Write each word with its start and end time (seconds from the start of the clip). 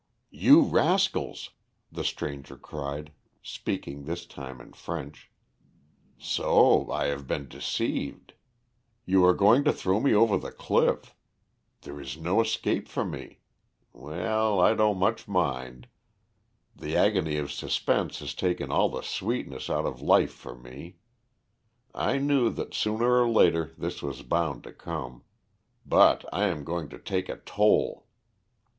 "You 0.31 0.61
rascals," 0.63 1.51
the 1.91 2.03
stranger 2.03 2.57
cried, 2.57 3.11
speaking 3.43 4.05
this 4.05 4.25
time 4.25 4.59
in 4.59 4.73
French. 4.73 5.29
"So 6.17 6.89
I 6.91 7.05
have 7.05 7.27
been 7.27 7.47
deceived. 7.47 8.33
You 9.05 9.23
are 9.23 9.35
going 9.35 9.63
to 9.63 9.71
throw 9.71 9.99
me 9.99 10.11
over 10.15 10.39
the 10.39 10.51
cliff. 10.51 11.13
There 11.81 12.01
is 12.01 12.17
no 12.17 12.41
escape 12.41 12.87
for 12.87 13.05
me. 13.05 13.41
Well, 13.93 14.59
I 14.59 14.73
don't 14.73 14.97
much 14.97 15.27
mind. 15.27 15.87
The 16.75 16.97
agony 16.97 17.37
of 17.37 17.51
suspense 17.51 18.17
has 18.21 18.33
taken 18.33 18.71
all 18.71 18.89
the 18.89 19.03
sweetness 19.03 19.69
out 19.69 19.85
of 19.85 20.01
life 20.01 20.33
for 20.33 20.55
me. 20.55 20.97
I 21.93 22.17
knew 22.17 22.49
that 22.49 22.73
sooner 22.73 23.21
or 23.21 23.29
later 23.29 23.71
this 23.77 24.01
was 24.01 24.23
bound 24.23 24.63
to 24.63 24.73
come. 24.73 25.25
But 25.85 26.25
I 26.33 26.45
am 26.47 26.63
going 26.63 26.89
to 26.89 26.97
take 26.97 27.29
a 27.29 27.37
toll." 27.37 28.07